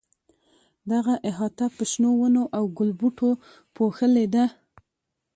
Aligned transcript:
دغه 0.91 1.13
احاطه 1.29 1.65
په 1.75 1.83
شنو 1.91 2.11
ونو 2.19 2.43
او 2.57 2.63
ګلبوټو 2.77 3.31
پوښلې 3.75 4.25
ده. 4.33 4.45